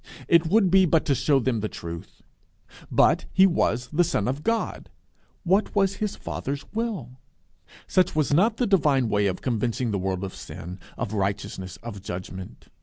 It 0.27 0.47
would 0.47 0.71
be 0.71 0.85
but 0.87 1.05
to 1.05 1.13
shew 1.13 1.39
them 1.41 1.59
the 1.59 1.69
truth. 1.69 2.23
But 2.89 3.25
he 3.31 3.45
was 3.45 3.87
the 3.93 4.03
Son 4.03 4.27
of 4.27 4.41
God: 4.41 4.89
what 5.43 5.75
was 5.75 5.97
his 5.97 6.15
Father's 6.15 6.65
will? 6.73 7.19
Such 7.85 8.15
was 8.15 8.33
not 8.33 8.57
the 8.57 8.65
divine 8.65 9.09
way 9.09 9.27
of 9.27 9.43
convincing 9.43 9.91
the 9.91 9.99
world 9.99 10.23
of 10.23 10.33
sin, 10.33 10.79
of 10.97 11.13
righteousness, 11.13 11.77
of 11.83 12.01
judgment. 12.01 12.69